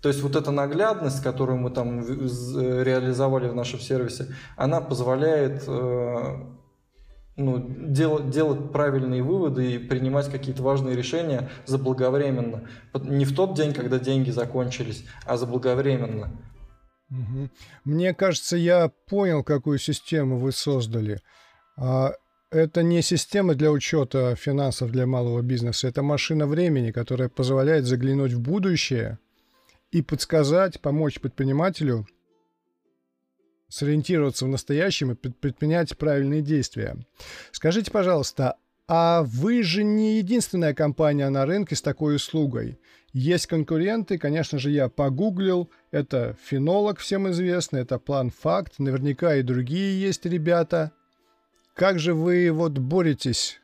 То 0.00 0.08
есть 0.08 0.22
вот 0.22 0.36
эта 0.36 0.50
наглядность, 0.50 1.22
которую 1.22 1.58
мы 1.58 1.70
там 1.70 2.00
реализовали 2.00 3.48
в 3.48 3.54
нашем 3.54 3.80
сервисе, 3.80 4.28
она 4.56 4.80
позволяет 4.80 5.64
э, 5.66 6.36
ну, 7.38 7.64
дел, 7.68 8.28
делать 8.28 8.72
правильные 8.72 9.22
выводы 9.22 9.72
и 9.72 9.78
принимать 9.78 10.28
какие-то 10.28 10.62
важные 10.62 10.96
решения 10.96 11.48
заблаговременно. 11.66 12.68
Не 12.94 13.24
в 13.24 13.34
тот 13.34 13.54
день, 13.54 13.72
когда 13.72 13.98
деньги 13.98 14.30
закончились, 14.30 15.04
а 15.24 15.36
заблаговременно. 15.36 16.32
Угу. 17.10 17.48
Мне 17.84 18.12
кажется, 18.12 18.56
я 18.56 18.90
понял, 19.06 19.44
какую 19.44 19.78
систему 19.78 20.38
вы 20.38 20.50
создали. 20.50 21.20
А, 21.76 22.12
это 22.50 22.82
не 22.82 23.02
система 23.02 23.54
для 23.54 23.70
учета 23.70 24.34
финансов 24.34 24.90
для 24.90 25.06
малого 25.06 25.40
бизнеса, 25.40 25.86
это 25.88 26.02
машина 26.02 26.46
времени, 26.46 26.90
которая 26.90 27.28
позволяет 27.28 27.84
заглянуть 27.84 28.32
в 28.32 28.40
будущее 28.40 29.18
и 29.92 30.02
подсказать, 30.02 30.80
помочь 30.80 31.20
предпринимателю– 31.20 32.06
сориентироваться 33.68 34.44
в 34.44 34.48
настоящем 34.48 35.12
и 35.12 35.14
предпринять 35.14 35.96
правильные 35.96 36.42
действия. 36.42 36.96
Скажите, 37.52 37.90
пожалуйста, 37.90 38.56
а 38.86 39.22
вы 39.22 39.62
же 39.62 39.84
не 39.84 40.16
единственная 40.16 40.72
компания 40.72 41.28
на 41.28 41.44
рынке 41.44 41.76
с 41.76 41.82
такой 41.82 42.16
услугой. 42.16 42.78
Есть 43.12 43.46
конкуренты, 43.46 44.16
конечно 44.18 44.58
же, 44.58 44.70
я 44.70 44.88
погуглил. 44.88 45.70
Это 45.90 46.36
фенолог 46.42 46.98
всем 46.98 47.30
известный, 47.30 47.82
это 47.82 47.98
план 47.98 48.30
факт. 48.30 48.78
Наверняка 48.78 49.36
и 49.36 49.42
другие 49.42 50.00
есть 50.00 50.24
ребята. 50.24 50.92
Как 51.74 51.98
же 51.98 52.14
вы 52.14 52.50
вот 52.50 52.78
боретесь 52.78 53.60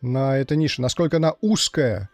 на 0.00 0.38
этой 0.38 0.56
нише? 0.56 0.80
Насколько 0.80 1.18
она 1.18 1.34
узкая? 1.42 2.08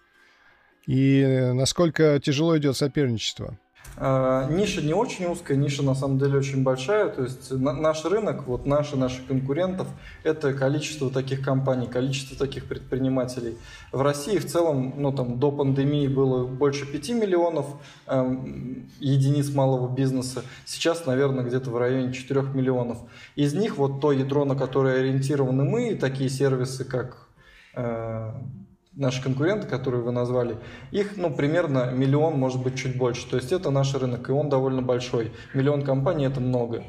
И 0.86 1.50
насколько 1.52 2.20
тяжело 2.20 2.56
идет 2.58 2.76
соперничество? 2.76 3.58
А, 3.98 4.48
ниша 4.50 4.82
не 4.82 4.92
очень 4.92 5.26
узкая, 5.26 5.56
ниша 5.56 5.82
на 5.82 5.94
самом 5.94 6.18
деле 6.18 6.38
очень 6.38 6.62
большая. 6.62 7.08
То 7.08 7.22
есть 7.22 7.50
наш 7.50 8.04
рынок, 8.04 8.46
вот 8.46 8.66
наши, 8.66 8.96
наших 8.96 9.26
конкурентов, 9.26 9.88
это 10.22 10.52
количество 10.52 11.10
таких 11.10 11.42
компаний, 11.42 11.86
количество 11.86 12.36
таких 12.36 12.66
предпринимателей. 12.66 13.56
В 13.92 14.02
России 14.02 14.38
в 14.38 14.46
целом, 14.46 14.94
ну 14.96 15.12
там 15.12 15.38
до 15.38 15.50
пандемии 15.50 16.08
было 16.08 16.46
больше 16.46 16.86
5 16.86 17.10
миллионов 17.10 17.66
эм, 18.06 18.90
единиц 18.98 19.52
малого 19.54 19.94
бизнеса. 19.94 20.42
Сейчас, 20.66 21.06
наверное, 21.06 21.44
где-то 21.44 21.70
в 21.70 21.78
районе 21.78 22.12
4 22.12 22.42
миллионов. 22.54 22.98
Из 23.34 23.54
них 23.54 23.78
вот 23.78 24.00
то 24.00 24.12
ядро, 24.12 24.44
на 24.44 24.56
которое 24.56 25.00
ориентированы 25.00 25.64
мы, 25.64 25.94
такие 25.94 26.28
сервисы, 26.28 26.84
как 26.84 27.28
э, 27.74 28.32
наши 28.96 29.22
конкуренты, 29.22 29.68
которые 29.68 30.02
вы 30.02 30.10
назвали, 30.10 30.56
их 30.90 31.16
ну, 31.16 31.32
примерно 31.32 31.90
миллион, 31.92 32.38
может 32.38 32.62
быть, 32.62 32.76
чуть 32.76 32.96
больше. 32.96 33.28
То 33.28 33.36
есть 33.36 33.52
это 33.52 33.70
наш 33.70 33.94
рынок, 33.94 34.28
и 34.28 34.32
он 34.32 34.48
довольно 34.48 34.82
большой. 34.82 35.32
Миллион 35.54 35.82
компаний– 35.82 36.24
это 36.26 36.40
много. 36.40 36.82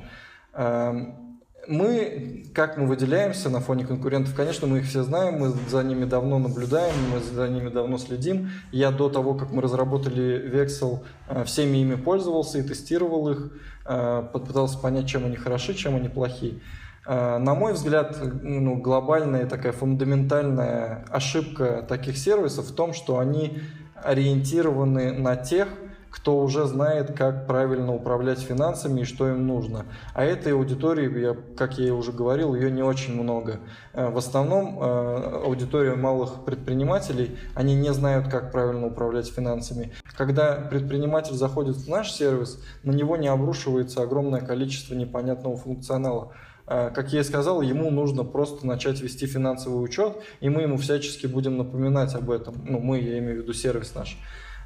Эм, 0.54 1.28
мы, 1.68 2.46
как 2.56 2.78
мы 2.78 2.88
выделяемся 2.88 3.50
на 3.50 3.60
фоне 3.60 3.86
конкурентов, 3.86 4.34
конечно, 4.34 4.68
мы 4.68 4.80
их 4.80 4.86
все 4.86 5.04
знаем, 5.04 5.40
мы 5.40 5.50
за 5.70 5.84
ними 5.84 6.06
давно 6.06 6.40
наблюдаем, 6.40 6.96
мы 7.14 7.20
за 7.20 7.48
ними 7.50 7.70
давно 7.70 7.98
следим. 7.98 8.52
Я 8.72 8.92
до 8.92 9.10
того, 9.10 9.34
как 9.34 9.52
мы 9.52 9.62
разработали 9.62 10.50
Vexel, 10.50 11.04
э, 11.28 11.44
всеми 11.44 11.78
ими 11.78 11.96
пользовался 11.96 12.60
и 12.60 12.64
тестировал 12.64 13.30
их, 13.30 13.52
э, 13.86 14.24
пытался 14.32 14.80
понять, 14.80 15.08
чем 15.08 15.26
они 15.26 15.36
хороши, 15.36 15.74
чем 15.74 15.96
они 15.98 16.08
плохие. 16.08 16.62
Э, 17.08 17.38
на 17.38 17.56
мой 17.56 17.74
взгляд, 17.74 18.18
ну, 18.44 18.76
глобальная 18.76 19.46
такая 19.46 19.72
фундаментальная 19.72 21.06
ошибка 21.10 21.86
таких 21.88 22.18
сервисов 22.18 22.66
в 22.66 22.76
том, 22.76 22.94
что 22.94 23.18
они 23.18 23.60
ориентированы 23.96 25.14
на 25.14 25.38
тех, 25.38 25.70
кто 26.10 26.40
уже 26.40 26.66
знает, 26.66 27.16
как 27.16 27.48
правильно 27.48 27.94
управлять 27.94 28.40
финансами 28.40 29.02
и 29.02 29.04
что 29.06 29.30
им 29.30 29.48
нужно. 29.48 29.86
А 30.14 30.26
этой 30.26 30.54
аудитории, 30.54 31.22
я, 31.22 31.38
как 31.56 31.78
я 31.78 31.94
уже 31.94 32.12
говорил, 32.12 32.56
ее 32.56 32.72
не 32.72 32.84
очень 32.84 33.14
много. 33.14 33.62
Э, 33.94 34.10
в 34.10 34.18
основном 34.18 34.78
э, 34.78 35.42
аудитория 35.46 35.96
малых 35.96 36.44
предпринимателей, 36.44 37.38
они 37.56 37.74
не 37.76 37.94
знают, 37.94 38.28
как 38.28 38.52
правильно 38.52 38.86
управлять 38.86 39.28
финансами. 39.28 39.94
Когда 40.18 40.56
предприниматель 40.56 41.36
заходит 41.36 41.78
в 41.78 41.88
наш 41.88 42.12
сервис, 42.12 42.62
на 42.84 42.92
него 42.92 43.16
не 43.16 43.30
обрушивается 43.30 44.02
огромное 44.02 44.42
количество 44.42 44.94
непонятного 44.94 45.56
функционала. 45.56 46.34
Э, 46.68 46.92
как 46.94 47.14
я 47.14 47.22
и 47.22 47.24
сказал, 47.24 47.62
ему 47.62 47.90
нужно 47.90 48.24
просто 48.24 48.68
начать 48.68 49.02
вести 49.02 49.26
финансовый 49.26 49.82
учет, 49.84 50.18
и 50.42 50.50
мы 50.50 50.64
ему 50.64 50.78
всячески 50.78 51.26
будем 51.26 51.58
напоминать 51.58 52.14
об 52.14 52.30
этом. 52.30 52.56
Ну, 52.66 52.80
мы, 52.80 53.00
я 53.00 53.18
имею 53.20 53.40
в 53.40 53.44
виду 53.44 53.54
сервис 53.54 53.96
наш. 53.96 54.18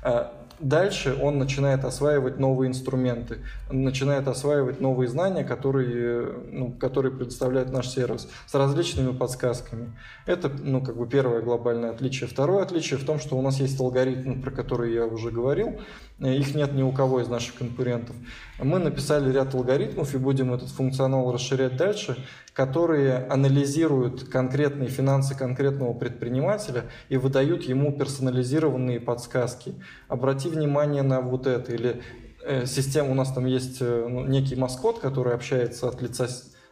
Э, 0.03 0.27
дальше 0.59 1.17
он 1.21 1.37
начинает 1.39 1.83
осваивать 1.85 2.39
новые 2.39 2.69
инструменты, 2.69 3.39
начинает 3.69 4.27
осваивать 4.27 4.79
новые 4.79 5.07
знания, 5.07 5.43
которые, 5.43 6.33
ну, 6.51 6.71
которые 6.71 7.11
предоставляет 7.11 7.71
наш 7.71 7.89
сервис, 7.89 8.29
с 8.45 8.53
различными 8.53 9.15
подсказками. 9.15 9.97
Это 10.25 10.49
ну, 10.49 10.81
как 10.83 10.97
бы 10.97 11.07
первое 11.07 11.41
глобальное 11.41 11.91
отличие. 11.91 12.29
Второе 12.29 12.63
отличие 12.63 12.99
в 12.99 13.05
том, 13.05 13.19
что 13.19 13.37
у 13.37 13.41
нас 13.41 13.59
есть 13.59 13.79
алгоритмы, 13.79 14.41
про 14.41 14.51
которые 14.51 14.93
я 14.93 15.05
уже 15.05 15.31
говорил, 15.31 15.79
их 16.19 16.53
нет 16.53 16.73
ни 16.73 16.83
у 16.83 16.91
кого 16.91 17.21
из 17.21 17.27
наших 17.27 17.55
конкурентов. 17.55 18.15
Мы 18.59 18.77
написали 18.77 19.31
ряд 19.31 19.55
алгоритмов 19.55 20.13
и 20.13 20.17
будем 20.19 20.53
этот 20.53 20.69
функционал 20.69 21.31
расширять 21.33 21.77
дальше, 21.77 22.23
которые 22.53 23.25
анализируют 23.27 24.25
конкретные 24.25 24.89
финансы 24.89 25.35
конкретного 25.35 25.93
предпринимателя 25.93 26.83
и 27.09 27.17
выдают 27.17 27.63
ему 27.63 27.91
персонализированные 27.97 28.99
подсказки. 28.99 29.73
Обрати 30.07 30.49
внимание 30.49 31.03
на 31.03 31.21
вот 31.21 31.47
это. 31.47 31.73
Или 31.73 32.01
э, 32.43 32.65
система, 32.65 33.11
у 33.11 33.13
нас 33.13 33.31
там 33.31 33.45
есть 33.45 33.77
э, 33.81 34.07
ну, 34.09 34.25
некий 34.25 34.55
маскот, 34.55 34.99
который 34.99 35.33
общается 35.33 35.87
от 35.87 36.01
лица 36.01 36.27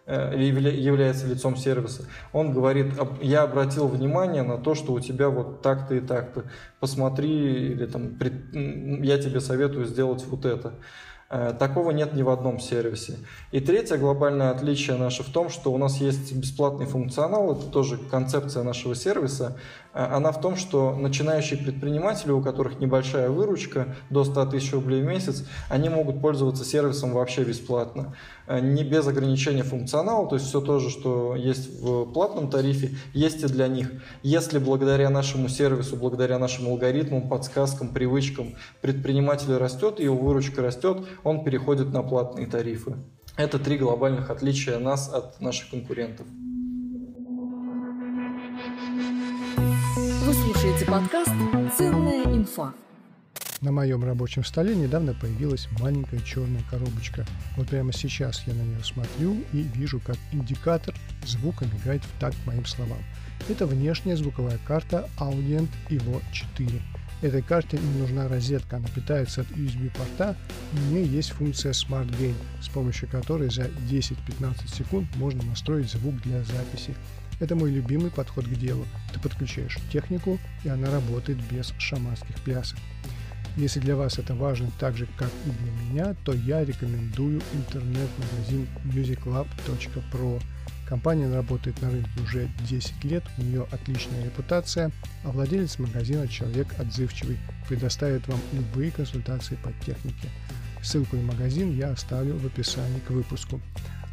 э, 0.06 0.36
является 0.38 1.28
лицом 1.28 1.56
сервиса, 1.56 2.06
он 2.34 2.52
говорит, 2.52 2.94
я 3.22 3.44
обратил 3.44 3.88
внимание 3.88 4.44
на 4.44 4.58
то, 4.58 4.76
что 4.76 4.94
у 4.94 5.00
тебя 5.00 5.30
вот 5.30 5.62
так-то 5.62 5.96
и 5.96 6.00
так-то, 6.00 6.46
посмотри, 6.80 7.72
или 7.72 7.86
там, 7.86 8.18
я 9.04 9.18
тебе 9.18 9.40
советую 9.40 9.86
сделать 9.86 10.26
вот 10.26 10.46
это. 10.46 10.74
Э, 11.31 11.53
такого 11.57 11.91
нет 11.91 12.15
ни 12.15 12.24
в 12.24 12.29
одном 12.29 12.59
сервисе. 12.59 13.19
И 13.51 13.59
третье 13.59 13.98
глобальное 13.98 14.50
отличие 14.50 14.98
наше 14.98 15.21
в 15.21 15.29
том, 15.29 15.50
что 15.50 15.71
у 15.71 15.77
нас 15.77 15.98
есть 15.98 16.33
бесплатный 16.33 16.88
функционал, 16.88 17.51
это 17.51 17.67
тоже 17.67 17.98
концепция 17.98 18.63
нашего 18.63 18.95
сервиса. 18.95 19.55
Э, 19.93 20.05
она 20.05 20.31
в 20.31 20.41
том, 20.41 20.55
что 20.55 20.95
начинающие 20.95 21.59
предприниматели, 21.59 22.31
у 22.31 22.41
которых 22.41 22.79
небольшая 22.79 23.29
выручка 23.29 23.95
до 24.09 24.24
100 24.24 24.48
тысяч 24.48 24.74
рублей 24.74 25.03
в 25.03 25.05
месяц, 25.05 25.45
они 25.69 25.89
могут 25.89 26.19
пользоваться 26.19 26.65
сервисом 26.65 27.13
вообще 27.13 27.43
бесплатно. 27.43 28.15
Э, 28.48 28.59
не 28.59 28.83
без 28.83 29.05
ограничения 29.07 29.62
функционала, 29.62 30.27
то 30.27 30.36
есть 30.36 30.48
все 30.48 30.62
то 30.62 30.79
же, 30.79 30.89
что 30.89 31.36
есть 31.36 31.79
в 31.79 32.05
платном 32.12 32.50
тарифе, 32.50 32.95
есть 33.13 33.43
и 33.43 33.48
для 33.48 33.67
них. 33.67 33.91
Если 34.24 34.57
благодаря 34.57 35.12
нашему 35.12 35.48
сервису, 35.48 35.95
благодаря 35.95 36.39
нашим 36.39 36.67
алгоритмам, 36.69 37.29
подсказкам, 37.29 37.89
привычкам 37.89 38.55
предприниматель 38.81 39.55
растет, 39.55 40.00
его 40.00 40.17
выручка 40.17 40.63
растет, 40.63 41.05
он 41.24 41.44
переходит 41.44 41.92
на 41.92 42.04
платные 42.04 42.48
тарифы. 42.48 42.96
Это 43.36 43.60
три 43.60 43.78
глобальных 43.78 44.30
отличия 44.30 44.80
нас 44.80 45.12
от 45.14 45.40
наших 45.40 45.70
конкурентов. 45.70 46.28
Вы 50.26 50.34
слушаете 50.34 50.86
подкаст 50.86 51.32
«Ценная 51.78 52.24
инфа». 52.26 52.74
На 53.62 53.74
моем 53.74 54.06
рабочем 54.06 54.46
столе 54.46 54.74
недавно 54.74 55.14
появилась 55.14 55.68
маленькая 55.82 56.22
черная 56.22 56.64
коробочка. 56.70 57.26
Вот 57.58 57.68
прямо 57.68 57.92
сейчас 57.92 58.44
я 58.48 58.54
на 58.54 58.62
нее 58.62 58.82
смотрю 58.84 59.36
и 59.52 59.64
вижу, 59.76 60.00
как 60.00 60.16
индикатор 60.32 60.96
звука 61.26 61.66
мигает 61.66 62.02
в 62.04 62.20
такт 62.22 62.38
моим 62.46 62.66
словам. 62.66 63.00
Это 63.50 63.66
внешняя 63.66 64.16
звуковая 64.16 64.60
карта 64.66 65.10
Audient 65.20 65.70
Evo 65.90 66.22
4. 66.32 66.82
Этой 67.22 67.42
карте 67.42 67.78
не 67.78 68.00
нужна 68.00 68.30
розетка, 68.30 68.78
она 68.78 68.88
питается 68.88 69.42
от 69.42 69.48
USB-порта, 69.52 70.38
у 70.72 70.78
нее 70.92 71.06
есть 71.06 71.32
функция 71.32 71.74
Smart 71.74 72.10
Gain, 72.18 72.36
с 72.62 72.70
помощью 72.70 73.10
которой 73.10 73.50
за 73.50 73.64
10-15 73.90 74.74
секунд 74.74 75.08
можно 75.18 75.44
настроить 75.44 75.92
звук 75.92 76.16
для 76.22 76.42
записи. 76.44 76.96
Это 77.42 77.56
мой 77.56 77.72
любимый 77.72 78.10
подход 78.10 78.46
к 78.46 78.54
делу. 78.56 78.86
Ты 79.14 79.20
подключаешь 79.20 79.78
технику, 79.92 80.40
и 80.64 80.70
она 80.70 80.90
работает 80.92 81.40
без 81.52 81.74
шаманских 81.78 82.36
плясок. 82.44 82.80
Если 83.58 83.82
для 83.82 83.98
вас 83.98 84.18
это 84.18 84.36
важно 84.36 84.72
так 84.80 84.96
же, 84.96 85.06
как 85.18 85.30
и 85.46 85.50
для 85.50 85.72
меня, 85.72 86.16
то 86.24 86.34
я 86.34 86.64
рекомендую 86.64 87.42
интернет-магазин 87.54 88.68
musiclab.pro. 88.86 90.42
Компания 90.89 91.31
работает 91.31 91.79
на 91.84 91.91
рынке 91.91 92.10
уже 92.24 92.50
10 92.67 93.03
лет, 93.03 93.24
у 93.38 93.43
нее 93.43 93.67
отличная 93.72 94.25
репутация, 94.25 94.91
а 95.24 95.29
владелец 95.29 95.77
магазина 95.77 96.27
человек 96.27 96.67
отзывчивый, 96.79 97.38
предоставит 97.67 98.27
вам 98.27 98.39
любые 98.53 98.89
консультации 98.89 99.55
по 99.63 99.72
технике. 99.86 100.27
Ссылку 100.81 101.15
на 101.15 101.22
магазин 101.22 101.77
я 101.77 101.91
оставлю 101.91 102.38
в 102.38 102.46
описании 102.48 103.00
к 103.08 103.12
выпуску. 103.12 103.62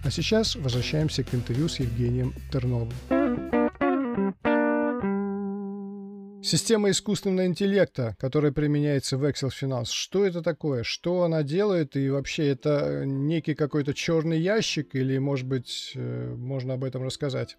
А 0.04 0.10
сейчас 0.10 0.54
возвращаемся 0.54 1.24
к 1.24 1.34
интервью 1.34 1.66
с 1.66 1.80
Евгением 1.80 2.34
Терновым. 2.52 2.92
Система 6.46 6.90
искусственного 6.90 7.46
интеллекта, 7.46 8.14
которая 8.20 8.52
применяется 8.52 9.18
в 9.18 9.24
Excel 9.24 9.48
Finance, 9.48 9.88
что 9.90 10.24
это 10.24 10.42
такое? 10.42 10.84
Что 10.84 11.24
она 11.24 11.42
делает? 11.42 11.96
И 11.96 12.08
вообще 12.08 12.46
это 12.46 13.02
некий 13.04 13.56
какой-то 13.56 13.92
черный 13.92 14.38
ящик 14.38 14.94
или, 14.94 15.18
может 15.18 15.48
быть, 15.48 15.90
э, 15.96 16.34
можно 16.36 16.74
об 16.74 16.84
этом 16.84 17.02
рассказать? 17.02 17.56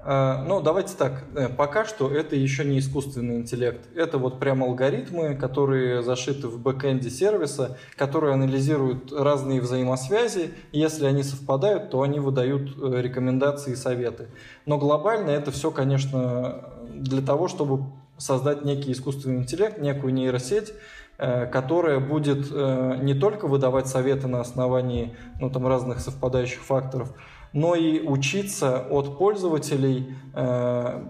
А, 0.00 0.42
ну, 0.42 0.60
давайте 0.60 0.96
так. 0.96 1.26
Э, 1.36 1.48
пока 1.48 1.84
что 1.84 2.10
это 2.10 2.34
еще 2.34 2.64
не 2.64 2.80
искусственный 2.80 3.36
интеллект. 3.36 3.86
Это 3.94 4.18
вот 4.18 4.40
прям 4.40 4.64
алгоритмы, 4.64 5.36
которые 5.36 6.02
зашиты 6.02 6.48
в 6.48 6.60
бэкэнде 6.60 7.10
сервиса, 7.10 7.78
которые 7.94 8.34
анализируют 8.34 9.12
разные 9.12 9.60
взаимосвязи. 9.60 10.54
Если 10.72 11.06
они 11.06 11.22
совпадают, 11.22 11.90
то 11.90 12.02
они 12.02 12.18
выдают 12.18 12.76
э, 12.82 13.00
рекомендации 13.00 13.74
и 13.74 13.76
советы. 13.76 14.26
Но 14.66 14.76
глобально 14.76 15.30
это 15.30 15.52
все, 15.52 15.70
конечно, 15.70 16.64
для 16.94 17.22
того, 17.22 17.46
чтобы 17.46 17.84
создать 18.18 18.64
некий 18.64 18.92
искусственный 18.92 19.38
интеллект, 19.38 19.78
некую 19.78 20.12
нейросеть, 20.12 20.74
э, 21.18 21.46
которая 21.46 22.00
будет 22.00 22.48
э, 22.50 22.98
не 23.00 23.14
только 23.14 23.46
выдавать 23.46 23.86
советы 23.86 24.26
на 24.26 24.40
основании 24.40 25.16
ну, 25.40 25.50
там, 25.50 25.66
разных 25.66 26.00
совпадающих 26.00 26.60
факторов, 26.60 27.12
но 27.52 27.74
и 27.74 28.00
учиться 28.00 28.86
от 28.90 29.16
пользователей 29.18 30.14
э, 30.34 31.04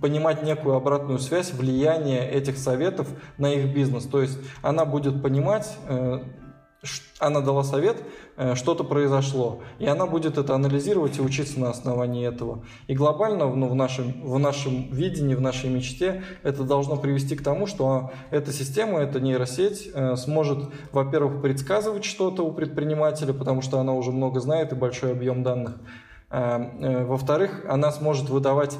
понимать 0.00 0.42
некую 0.42 0.76
обратную 0.76 1.18
связь, 1.18 1.52
влияние 1.52 2.26
этих 2.30 2.56
советов 2.56 3.08
на 3.36 3.52
их 3.52 3.74
бизнес. 3.74 4.04
То 4.04 4.22
есть 4.22 4.38
она 4.62 4.86
будет 4.86 5.22
понимать, 5.22 5.76
она 7.18 7.40
дала 7.40 7.64
совет, 7.64 7.96
э, 8.36 8.54
что-то 8.54 8.84
произошло, 8.84 9.60
и 9.80 9.86
она 9.86 10.06
будет 10.06 10.38
это 10.38 10.54
анализировать 10.54 11.18
и 11.18 11.22
учиться 11.22 11.58
на 11.58 11.70
основании 11.70 12.26
этого. 12.26 12.64
И 12.86 12.94
глобально, 12.94 13.52
ну, 13.52 13.68
в, 13.68 13.74
нашем, 13.74 14.22
в 14.22 14.38
нашем 14.38 14.88
видении, 14.92 15.34
в 15.34 15.40
нашей 15.40 15.70
мечте, 15.70 16.22
это 16.44 16.62
должно 16.62 16.96
привести 16.96 17.34
к 17.34 17.42
тому, 17.42 17.66
что 17.66 18.12
эта 18.30 18.52
система, 18.52 19.00
эта 19.00 19.18
нейросеть 19.18 19.90
э, 19.92 20.14
сможет, 20.16 20.68
во-первых, 20.92 21.42
предсказывать 21.42 22.04
что-то 22.04 22.44
у 22.44 22.52
предпринимателя, 22.52 23.32
потому 23.32 23.60
что 23.60 23.80
она 23.80 23.94
уже 23.94 24.12
много 24.12 24.38
знает 24.38 24.72
и 24.72 24.76
большой 24.76 25.12
объем 25.12 25.42
данных. 25.42 25.74
Э, 26.30 27.04
во-вторых, 27.04 27.64
она 27.68 27.90
сможет 27.90 28.30
выдавать 28.30 28.78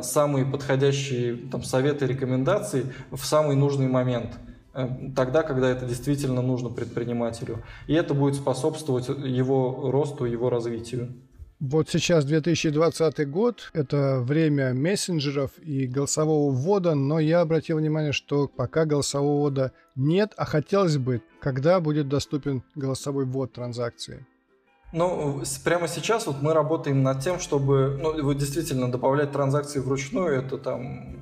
самые 0.00 0.46
подходящие 0.46 1.36
там, 1.36 1.62
советы, 1.62 2.06
рекомендации 2.06 2.86
в 3.10 3.22
самый 3.22 3.54
нужный 3.54 3.86
момент– 3.86 4.38
тогда, 4.72 5.42
когда 5.42 5.68
это 5.70 5.86
действительно 5.86 6.42
нужно 6.42 6.70
предпринимателю. 6.70 7.62
И 7.86 7.94
это 7.94 8.14
будет 8.14 8.34
способствовать 8.34 9.08
его 9.08 9.90
росту, 9.90 10.24
его 10.24 10.50
развитию. 10.50 11.14
Вот 11.60 11.88
сейчас 11.88 12.24
2020 12.24 13.28
год, 13.28 13.70
это 13.72 14.20
время 14.20 14.72
мессенджеров 14.74 15.50
и 15.58 15.88
голосового 15.88 16.52
ввода, 16.52 16.94
но 16.94 17.18
я 17.18 17.40
обратил 17.40 17.78
внимание, 17.78 18.12
что 18.12 18.46
пока 18.46 18.84
голосового 18.84 19.40
ввода 19.40 19.72
нет, 19.96 20.34
а 20.36 20.44
хотелось 20.44 20.98
бы, 20.98 21.20
когда 21.40 21.80
будет 21.80 22.08
доступен 22.08 22.62
голосовой 22.76 23.24
ввод 23.24 23.54
транзакции. 23.54 24.24
Ну, 24.92 25.42
прямо 25.64 25.88
сейчас 25.88 26.28
вот 26.28 26.40
мы 26.42 26.54
работаем 26.54 27.02
над 27.02 27.20
тем, 27.24 27.40
чтобы, 27.40 27.98
ну, 28.00 28.32
действительно 28.34 28.90
добавлять 28.90 29.32
транзакции 29.32 29.80
вручную, 29.80 30.40
это 30.40 30.58
там 30.58 31.18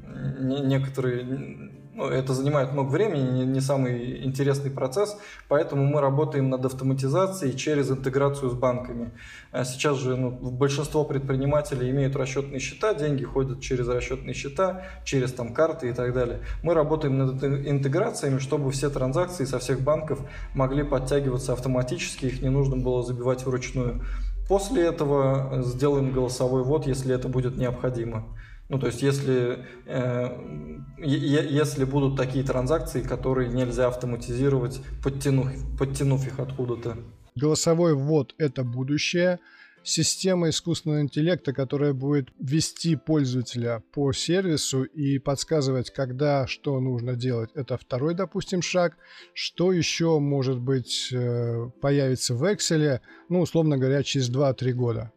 некоторые 0.69 1.73
ну, 1.97 2.09
это 2.09 2.35
занимает 2.35 2.73
много 2.73 2.91
времени, 2.91 3.39
не, 3.39 3.47
не 3.47 3.61
самый 3.61 4.23
интересный 4.23 4.71
процесс, 4.71 5.17
поэтому 5.49 5.87
мы 5.87 6.03
работаем 6.03 6.51
над 6.51 6.67
автоматизацией 6.67 7.57
через 7.57 7.91
интеграцию 7.91 8.51
с 8.51 8.55
банками. 8.55 9.13
А 9.51 9.65
сейчас 9.65 9.97
же 9.97 10.15
ну, 10.15 10.31
большинство 10.31 11.05
предпринимателей 11.05 11.91
имеют 11.91 12.15
расчетные 12.15 12.61
счета, 12.61 12.93
деньги 12.93 13.25
ходят 13.25 13.63
через 13.63 13.89
расчетные 13.89 14.35
счета, 14.35 14.85
через 15.05 15.33
там 15.33 15.55
карты 15.55 15.89
и 15.89 15.93
так 15.95 16.13
далее. 16.13 16.41
Мы 16.63 16.75
работаем 16.75 17.17
над 17.17 17.43
интеграциями, 17.43 18.41
чтобы 18.41 18.71
все 18.73 18.91
транзакции 18.91 19.47
со 19.47 19.59
всех 19.59 19.81
банков 19.81 20.21
могли 20.53 20.83
подтягиваться 20.83 21.55
автоматически, 21.55 22.27
их 22.27 22.43
не 22.43 22.51
нужно 22.51 22.77
было 22.77 23.03
забивать 23.03 23.47
вручную. 23.47 24.05
После 24.49 24.85
этого 24.85 25.63
сделаем 25.63 26.13
голосовой 26.13 26.63
ввод, 26.63 26.87
если 26.87 27.15
это 27.15 27.29
будет 27.29 27.57
необходимо. 27.57 28.37
Ну, 28.69 28.79
то 28.81 28.87
есть, 28.87 29.01
если, 29.01 29.65
э, 29.87 30.79
если 30.99 31.85
будут 31.85 32.17
такие 32.17 32.45
транзакции, 32.45 33.01
которые 33.01 33.49
нельзя 33.49 33.87
автоматизировать, 33.87 34.81
подтянув, 35.03 35.49
подтянув 35.79 36.27
их 36.27 36.41
откуда-то. 36.41 36.99
Голосовой 37.37 37.95
ввод– 37.95 38.35
это 38.39 38.65
будущее. 38.65 39.39
Система 39.85 40.49
искусственного 40.49 41.03
интеллекта, 41.03 41.53
которая 41.53 41.93
будет 41.93 42.31
вести 42.41 42.97
пользователя 42.97 43.85
по 43.93 44.13
сервису 44.13 44.83
и 44.83 45.21
подсказывать, 45.21 45.91
когда 45.91 46.49
что 46.49 46.81
нужно 46.81 47.15
делать, 47.15 47.51
это 47.55 47.79
второй, 47.79 48.15
допустим, 48.15 48.63
шаг. 48.63 48.97
Что 49.33 49.71
еще, 49.71 50.19
может 50.19 50.59
быть, 50.59 51.11
э, 51.13 51.71
появится 51.81 52.35
в 52.35 52.43
Excel, 52.43 52.99
ну, 53.29 53.43
условно 53.43 53.79
говоря, 53.79 54.03
через 54.03 54.29
2-3 54.29 54.73
года? 54.73 55.13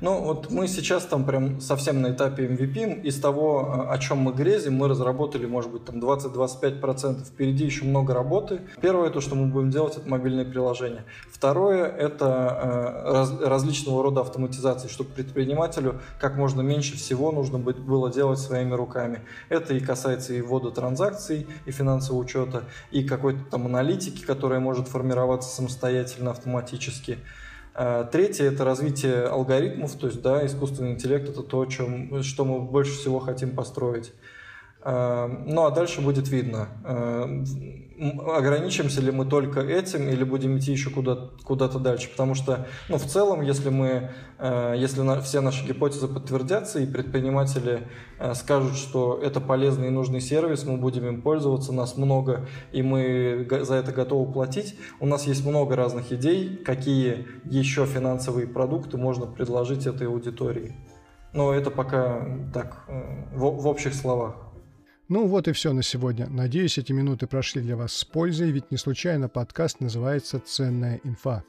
Ну, 0.00 0.20
вот 0.22 0.50
мы 0.50 0.68
сейчас 0.68 1.04
там 1.04 1.24
прям 1.24 1.60
совсем 1.60 2.02
на 2.02 2.12
этапе 2.12 2.46
MVP. 2.46 3.02
Из 3.02 3.18
того, 3.18 3.86
о 3.88 3.98
чем 3.98 4.18
мы 4.18 4.32
грезим, 4.32 4.74
мы 4.74 4.88
разработали, 4.88 5.46
может 5.46 5.70
быть, 5.70 5.84
там 5.84 5.96
20-25%. 5.98 7.24
Впереди 7.24 7.64
еще 7.64 7.84
много 7.84 8.12
работы. 8.12 8.60
Первое, 8.80 9.10
то, 9.10 9.20
что 9.20 9.34
мы 9.34 9.46
будем 9.46 9.70
делать, 9.70 9.96
это 9.96 10.08
мобильное 10.08 10.44
приложение. 10.44 11.04
Второе, 11.30 11.86
это 11.86 12.26
э, 12.26 13.12
раз, 13.12 13.40
различного 13.40 14.02
рода 14.02 14.20
автоматизации, 14.20 14.88
чтобы 14.88 15.10
предпринимателю 15.10 16.00
как 16.20 16.36
можно 16.36 16.60
меньше 16.60 16.96
всего 16.96 17.32
нужно 17.32 17.58
было 17.58 18.12
делать 18.12 18.38
своими 18.38 18.74
руками. 18.74 19.22
Это 19.48 19.74
и 19.74 19.80
касается 19.80 20.34
и 20.34 20.40
ввода 20.40 20.70
транзакций, 20.70 21.46
и 21.64 21.70
финансового 21.70 22.22
учета, 22.22 22.64
и 22.90 23.04
какой-то 23.04 23.40
там 23.50 23.66
аналитики, 23.66 24.24
которая 24.24 24.60
может 24.60 24.88
формироваться 24.88 25.54
самостоятельно, 25.54 26.30
автоматически. 26.30 27.18
Э, 27.78 28.06
третье– 28.10 28.44
это 28.50 28.64
развитие 28.64 29.24
алгоритмов, 29.24 29.94
то 29.96 30.06
есть 30.06 30.22
да, 30.22 30.44
искусственный 30.46 30.92
интеллект– 30.92 31.28
это 31.30 31.42
то, 31.42 31.66
чем, 31.66 32.22
что 32.22 32.46
мы 32.46 32.60
больше 32.60 32.92
всего 32.92 33.18
хотим 33.18 33.50
построить. 33.54 34.12
Э, 34.84 35.26
ну 35.46 35.64
а 35.64 35.70
дальше 35.72 36.00
будет 36.00 36.28
видно, 36.28 36.68
э, 36.84 37.44
ограничимся 38.30 39.00
ли 39.00 39.10
мы 39.10 39.24
только 39.24 39.60
этим 39.60 40.08
или 40.08 40.22
будем 40.22 40.58
идти 40.58 40.70
еще 40.70 40.90
куда-то 40.90 41.32
куда 41.44 41.66
дальше. 41.66 42.08
Потому 42.10 42.34
что 42.34 42.68
ну, 42.88 42.98
в 42.98 43.04
целом, 43.04 43.40
если, 43.40 43.70
мы, 43.70 44.10
э, 44.38 44.74
если 44.76 45.20
все 45.22 45.40
наши 45.40 45.66
гипотезы 45.66 46.06
подтвердятся 46.06 46.78
и 46.78 46.86
предприниматели 46.86 47.88
скажут, 48.34 48.76
что 48.76 49.18
это 49.20 49.40
полезный 49.40 49.88
и 49.88 49.90
нужный 49.90 50.20
сервис, 50.20 50.64
мы 50.64 50.76
будем 50.76 51.06
им 51.06 51.20
пользоваться, 51.20 51.72
нас 51.72 51.96
много, 51.96 52.46
и 52.70 52.82
мы 52.82 53.46
за 53.62 53.74
это 53.74 53.92
готовы 53.92 54.32
платить, 54.32 54.76
у 55.00 55.06
нас 55.06 55.26
есть 55.26 55.44
много 55.44 55.74
разных 55.74 56.12
идей, 56.12 56.58
какие 56.58 57.26
еще 57.44 57.86
финансовые 57.86 58.46
продукты 58.46 58.98
можно 58.98 59.26
предложить 59.26 59.86
этой 59.86 60.06
аудитории. 60.06 60.76
Но 61.32 61.52
это 61.52 61.70
пока 61.70 62.24
так, 62.54 62.84
в, 63.34 63.40
в 63.40 63.66
общих 63.66 63.92
словах. 63.94 64.45
Ну 65.08 65.28
вот 65.28 65.46
и 65.46 65.52
все 65.52 65.72
на 65.72 65.84
сегодня. 65.84 66.26
Надеюсь, 66.26 66.78
эти 66.78 66.90
минуты 66.90 67.28
прошли 67.28 67.62
для 67.62 67.76
вас 67.76 67.92
с 67.92 68.04
пользой, 68.04 68.50
ведь 68.50 68.72
не 68.72 68.76
случайно 68.76 69.28
подкаст 69.28 69.78
называется 69.78 70.40
«Ценная 70.40 71.00
инфа». 71.04 71.44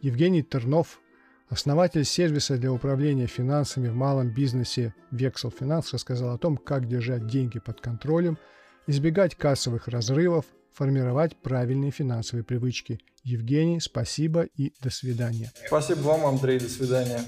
Евгений 0.00 0.42
Тернов, 0.42 1.00
основатель 1.48 2.04
сервиса 2.04 2.56
для 2.56 2.72
управления 2.72 3.28
финансами 3.28 3.86
в 3.86 3.94
малом 3.94 4.30
бизнесе 4.30 4.92
Vexel 5.12 5.54
Finance, 5.56 5.90
рассказал 5.92 6.34
о 6.34 6.38
том, 6.38 6.56
как 6.56 6.88
держать 6.88 7.28
деньги 7.28 7.60
под 7.60 7.80
контролем, 7.80 8.38
избегать 8.88 9.36
кассовых 9.36 9.86
разрывов, 9.86 10.44
формировать 10.72 11.36
правильные 11.36 11.92
финансовые 11.92 12.42
привычки. 12.42 12.98
Евгений, 13.22 13.78
спасибо 13.78 14.48
и 14.56 14.72
до 14.82 14.90
свидания. 14.90 15.52
Спасибо 15.64 16.00
вам, 16.00 16.26
Андрей, 16.26 16.58
до 16.58 16.68
свидания. 16.68 17.20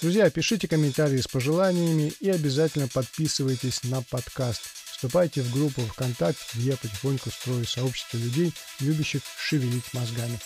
Друзья, 0.00 0.30
пишите 0.30 0.68
комментарии 0.68 1.18
с 1.18 1.26
пожеланиями 1.26 2.12
и 2.20 2.30
обязательно 2.30 2.86
подписывайтесь 2.86 3.82
на 3.82 4.02
подкаст. 4.02 4.79
Вступайте 5.00 5.40
в 5.40 5.50
группу 5.50 5.80
ВКонтакте, 5.80 6.44
где 6.52 6.72
я 6.72 6.76
потихоньку 6.76 7.30
строю 7.30 7.64
сообщество 7.64 8.18
людей, 8.18 8.52
любящих 8.80 9.22
шевелить 9.38 9.94
мозгами. 9.94 10.38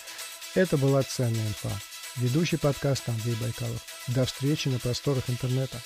Это 0.53 0.77
была 0.77 1.03
«Ценная 1.03 1.45
инфа». 1.45 1.71
Ведущий 2.15 2.55
подкаста 2.55 3.11
Андрей 3.11 3.35
Байкалов. 3.35 3.81
До 4.07 4.23
встречи 4.23 4.69
на 4.69 4.79
просторах 4.79 5.29
интернета. 5.29 5.81